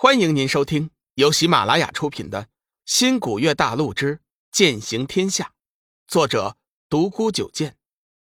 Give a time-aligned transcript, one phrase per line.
[0.00, 2.44] 欢迎您收听由喜马拉雅出品的
[2.86, 4.20] 《新古月大陆之
[4.52, 5.46] 剑行天下》，
[6.06, 6.56] 作者
[6.88, 7.76] 独孤九剑，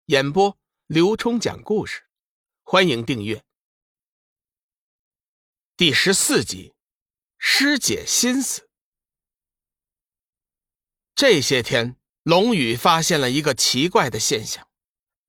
[0.06, 2.04] 演播刘冲讲故事。
[2.62, 3.44] 欢迎订阅。
[5.76, 6.72] 第十四集，
[7.36, 8.70] 师姐心思。
[11.14, 14.66] 这些天，龙宇发现了一个奇怪的现象：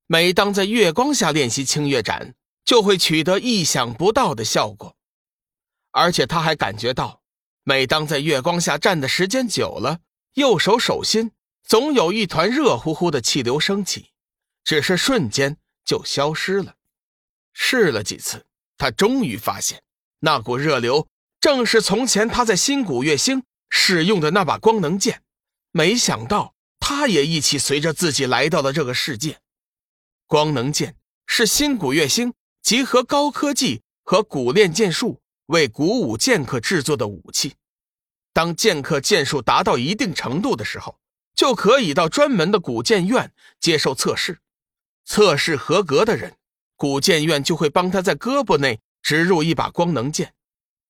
[0.06, 2.34] 每当在月光下练习清月斩，
[2.64, 4.96] 就会取得意想不到的效果。
[5.98, 7.22] 而且他还感觉到，
[7.64, 9.98] 每当在月光下站的时间久了，
[10.34, 11.32] 右手手心
[11.64, 14.12] 总有一团热乎乎的气流升起，
[14.62, 16.76] 只是瞬间就消失了。
[17.52, 19.82] 试了几次，他终于发现，
[20.20, 21.08] 那股热流
[21.40, 25.24] 正是从前他在新古月星使用的那把光能剑。
[25.72, 29.40] 没想到，他也一起随着自己来到了这个世界。
[30.28, 30.94] 光能剑
[31.26, 35.20] 是新古月星集合高科技和古炼剑术。
[35.48, 37.54] 为鼓舞剑客制作的武器，
[38.34, 40.98] 当剑客剑术达到一定程度的时候，
[41.34, 44.40] 就可以到专门的古剑院接受测试。
[45.06, 46.36] 测试合格的人，
[46.76, 50.34] 古剑院就会帮他在胳膊内植入一把光能剑。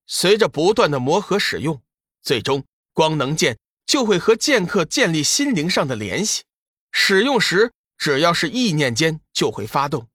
[0.09, 1.81] 随着不断的磨合使用，
[2.21, 6.43] 最终光能剑就会和剑客建立心灵上的联系。
[6.91, 10.09] 使用时，只要是意念间就会发动，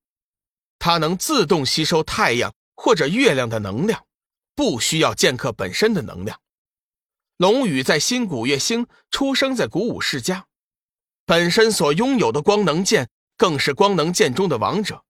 [0.80, 4.05] 它能自动吸收太阳或者月亮的能量。
[4.55, 6.39] 不需要剑客本身的能量。
[7.37, 10.45] 龙宇在新古月星出生在古武世家，
[11.25, 15.03] 本身所拥有的光能剑更是光能剑中的王者。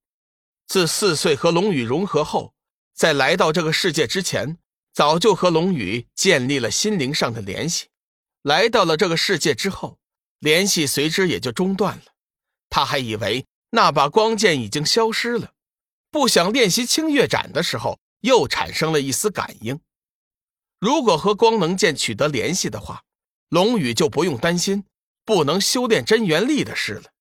[0.65, 2.53] 自四岁和龙宇融合后，
[2.93, 4.57] 在来到这个世界之前，
[4.93, 7.87] 早就和龙宇建立了心灵上的联系。
[8.41, 9.99] 来到了这个世界之后，
[10.39, 12.03] 联系随之也就中断了。
[12.69, 15.51] 他还以为那把光剑已经消失了，
[16.09, 17.99] 不想练习清月斩的时候。
[18.23, 19.81] 又产生了一丝感应，
[20.79, 23.03] 如果和光能剑取得联系的话，
[23.49, 24.85] 龙宇就不用担心
[25.25, 27.11] 不能修炼真元力的事了。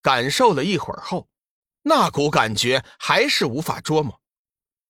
[0.00, 1.28] 感受了一会儿后，
[1.82, 4.20] 那股感觉还是无法捉摸。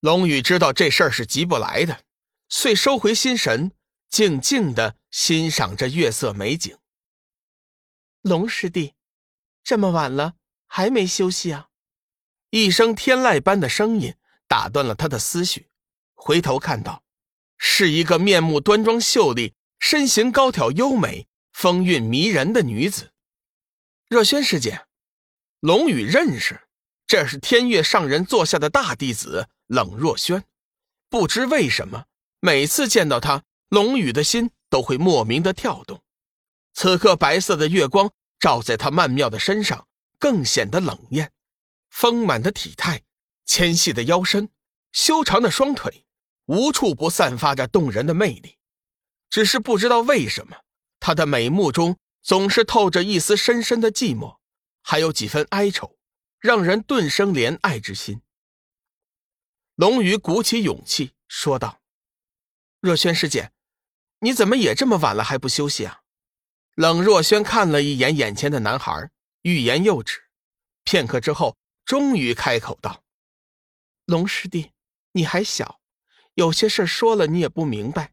[0.00, 2.05] 龙宇知道这事儿是急不来的，
[2.50, 3.73] 遂收回心神，
[4.11, 6.77] 静静的欣赏着月色美景。
[8.21, 8.93] 龙师弟，
[9.62, 10.34] 这么晚了
[10.67, 11.69] 还没休息啊？
[12.50, 14.15] 一声天籁般的声音。
[14.47, 15.69] 打断了他的思绪，
[16.15, 17.03] 回头看到，
[17.59, 23.12] 是一个面目端庄秀丽、身形高挑优美、风韵迷人的女子。
[24.09, 24.87] 若萱师姐，
[25.60, 26.69] 龙宇认识，
[27.06, 30.44] 这是天月上人座下的大弟子冷若萱。
[31.09, 32.05] 不知为什么，
[32.41, 36.03] 每次见到她，龙宇的心都会莫名的跳动。
[36.75, 39.87] 此刻，白色的月光照在她曼妙的身上，
[40.19, 41.32] 更显得冷艳，
[41.88, 43.03] 丰满的体态。
[43.47, 44.50] 纤细的腰身，
[44.93, 46.05] 修长的双腿，
[46.47, 48.59] 无处不散发着动人的魅力。
[49.31, 50.56] 只是不知道为什么，
[51.00, 54.38] 她的美目中总是透着一丝深深的寂寞，
[54.82, 55.99] 还有几分哀愁，
[56.41, 58.22] 让人顿生怜爱之心。
[59.75, 61.81] 龙宇鼓起勇气说道
[62.81, 63.53] ：“若萱师姐，
[64.21, 66.00] 你怎么也这么晚了还不休息啊？”
[66.75, 69.11] 冷若萱看了一眼眼前的男孩，
[69.43, 70.25] 欲言又止，
[70.82, 73.04] 片刻之后，终于开口道。
[74.07, 74.73] 龙师弟，
[75.13, 75.81] 你还小，
[76.35, 78.13] 有些事说了你也不明白。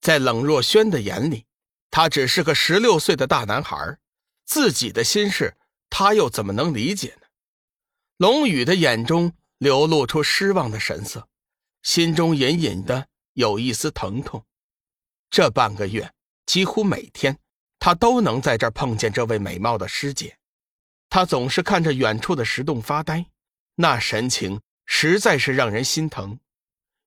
[0.00, 1.44] 在冷若萱的眼里，
[1.90, 3.98] 他只是个十六岁的大男孩，
[4.44, 5.56] 自己的心事
[5.90, 7.26] 他又怎么能理解呢？
[8.16, 11.28] 龙宇的眼中流露出失望的神色，
[11.82, 14.46] 心中隐隐的有一丝疼痛。
[15.28, 16.14] 这半个月，
[16.46, 17.38] 几乎每天，
[17.78, 20.38] 他都能在这碰见这位美貌的师姐，
[21.10, 23.26] 他总是看着远处的石洞发呆，
[23.74, 24.62] 那神情。
[24.86, 26.40] 实在是让人心疼。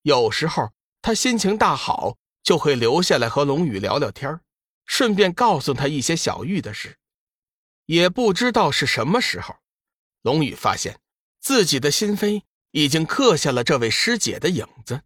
[0.04, 4.40] 有时候他心情大好，就会留下来和龙宇聊聊天
[4.86, 6.98] 顺便告诉他一些小玉的事。
[7.86, 9.56] 也不知道是什么时候，
[10.22, 11.00] 龙宇发现
[11.40, 15.02] 自己的心扉已经刻下了这位师姐的影子。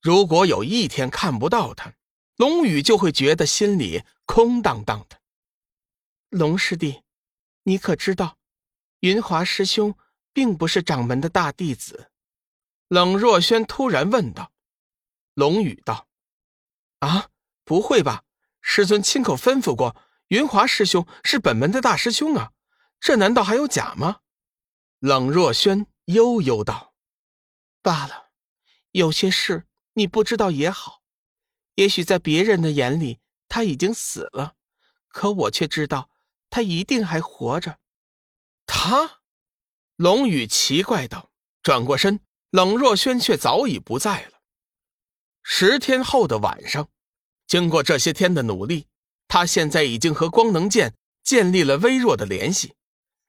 [0.00, 1.92] 如果有一天看不到她，
[2.36, 5.20] 龙宇就会觉得心里空荡荡的。
[6.30, 7.02] 龙师弟，
[7.64, 8.38] 你可知道，
[9.00, 9.96] 云华师兄？
[10.36, 12.10] 并不是掌门的大弟子，
[12.88, 14.52] 冷若轩突然问道。
[15.32, 16.08] 龙宇道
[17.00, 17.30] ：“啊，
[17.64, 18.24] 不会吧？
[18.60, 19.96] 师尊亲口吩咐过，
[20.28, 22.52] 云华师兄是本门的大师兄啊，
[23.00, 24.20] 这难道还有假吗？”
[25.00, 26.92] 冷若轩悠悠道
[27.80, 28.28] ：“罢了，
[28.90, 31.00] 有些事你不知道也好。
[31.76, 34.56] 也许在别人的眼里他已经死了，
[35.08, 36.10] 可我却知道
[36.50, 37.78] 他一定还活着。
[38.66, 39.20] 他。”
[39.96, 41.30] 龙宇奇怪道
[41.64, 42.20] ：“转过身，
[42.50, 44.32] 冷若萱却早已不在了。
[45.42, 46.90] 十天后的晚上，
[47.46, 48.86] 经过这些天的努力，
[49.26, 50.94] 他现在已经和光能剑
[51.24, 52.74] 建立了微弱的联系。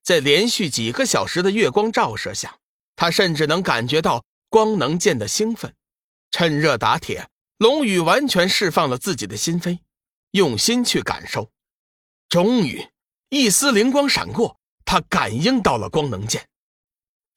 [0.04, 2.58] 在连续几个小时的月光照射下，
[2.98, 5.74] 他甚至能感觉到光能剑的兴奋。
[6.32, 7.30] 趁热打铁，
[7.60, 9.80] 龙宇完全释放了自己的心扉，
[10.32, 11.50] 用心去感受。
[12.28, 12.90] 终于，
[13.30, 16.46] 一丝灵光闪过，他感应到了光能剑。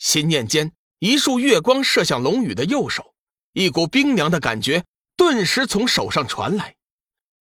[0.00, 3.14] 心念间，一束月光射向龙宇的右手。
[3.52, 4.84] 一股冰凉的感觉
[5.16, 6.74] 顿时从手上传来，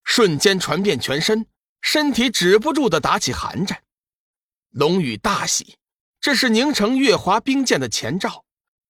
[0.04, 1.48] 瞬间传遍全身，
[1.82, 3.82] 身体止不住的打起寒战。
[4.72, 5.78] 龙宇大喜，
[6.20, 8.44] 这是凝成月华冰剑的前兆。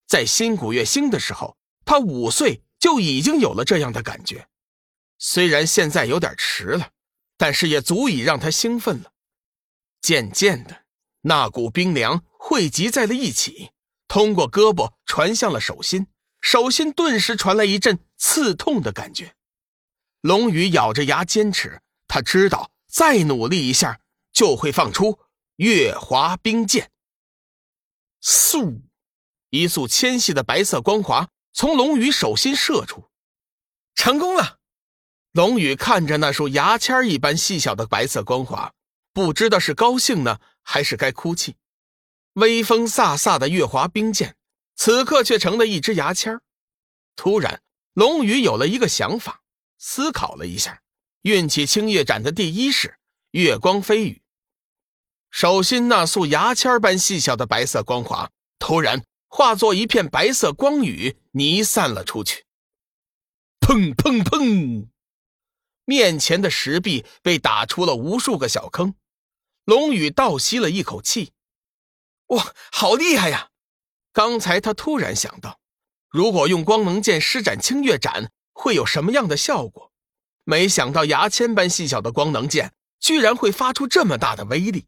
[0.08, 1.56] 在新古月星的时候，
[1.86, 4.48] 他五岁就已经有了这样的感觉。
[5.20, 6.90] 虽然现在有点迟了，
[7.38, 9.12] 但是也足以让他兴奋了。
[10.02, 10.86] 渐渐的，
[11.22, 13.72] 那股冰凉汇集在了一起，
[14.08, 16.08] 通过胳膊传向了手心。
[16.42, 19.36] 手心顿时传来一阵刺痛的感觉，
[20.22, 21.82] 龙宇咬着牙坚持。
[22.08, 24.00] 他知道再努力一下
[24.32, 25.20] 就会放出
[25.58, 26.90] 月华冰剑。
[28.24, 28.84] 嗖，
[29.50, 33.10] 一束纤细的白色光华从龙宇手心射出，
[33.94, 34.60] 成功了。
[35.34, 38.74] 龙宇看着那束牙签一般细小的白色光华，
[39.12, 41.58] 不知道是高兴呢，还是该哭泣。
[42.40, 44.36] 微风飒飒的月华冰剑。
[44.76, 46.40] 此刻却成了一支牙签
[47.16, 47.62] 突然，
[47.94, 49.42] 龙宇有了一个想法，
[49.78, 50.82] 思考了一下，
[51.24, 52.98] 运起青月斩的第一式——
[53.32, 54.22] 月光飞羽。
[55.30, 62.46] 手心那束牙签般细小的白色光华，突然化作一片白色光雨，弥散了出去。
[63.60, 64.88] 砰砰砰！
[65.84, 68.96] 面前的石壁被打出了无数个小坑。
[69.66, 71.34] 龙宇倒吸了一口气
[72.30, 73.50] ：“哇，好厉害呀！”
[74.12, 75.60] 刚才他突然想到，
[76.10, 79.92] 如果用光能剑施展清月斩，会有什么样的效果？
[80.44, 84.88] 没想到牙签般细小的光能剑，居然会发出这么大的威力。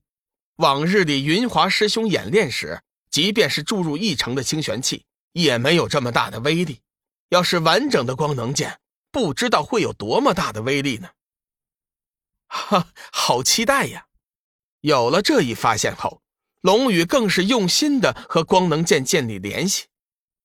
[0.55, 6.81] 往日里云华师兄演练时，即便是注入一成的清玄气，也没有这么大的威力。
[7.29, 8.79] 要是完整的光能剑，
[9.11, 11.09] 不知道会有多么大的威力呢？
[12.47, 14.07] 哈，好期待呀！
[14.81, 16.21] 有了这一发现后。
[16.62, 19.88] 龙宇更是用心的和光能剑建立联系。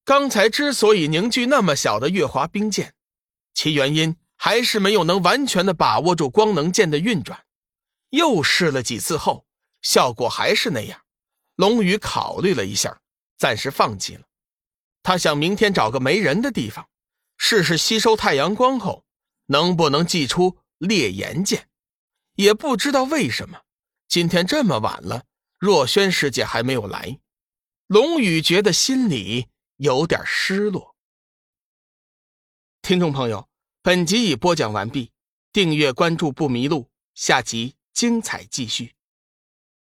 [0.04, 2.94] 刚才之所以凝聚那么小的月华冰剑，
[3.54, 7.44] 其原因还是没有能完全的把握住光能剑的运转。
[8.10, 9.46] 又试了几次后，
[9.82, 11.00] 效果还是那样。
[11.56, 13.00] 龙宇考虑了一下，
[13.36, 14.22] 暂时放弃了。
[15.02, 16.88] 他想明天找个没人的地方，
[17.36, 19.04] 试试吸收太阳光后
[19.46, 21.68] 能不能祭出烈炎剑。
[22.36, 23.62] 也不知道为什么，
[24.08, 25.24] 今天这么晚了。
[25.58, 27.20] 若轩师姐还没有来，
[27.86, 30.96] 龙宇觉得心里有点失落。
[32.82, 33.48] 听众朋友，
[33.82, 35.12] 本集已播讲完毕，
[35.52, 38.95] 订阅关注不迷路，下集精彩继续。